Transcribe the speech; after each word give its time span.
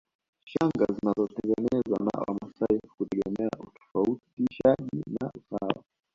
Shanga 0.45 0.85
zinazotengenezwa 0.93 1.97
na 1.99 2.19
Wamasai 2.27 2.79
hutegemea 2.97 3.49
utofautishaji 3.59 5.03
na 5.21 5.31
usawa 5.33 5.83